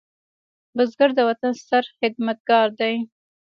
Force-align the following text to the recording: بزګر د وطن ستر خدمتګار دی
بزګر 0.75 1.09
د 1.15 1.19
وطن 1.29 1.51
ستر 1.61 1.83
خدمتګار 1.99 2.67
دی 2.79 2.95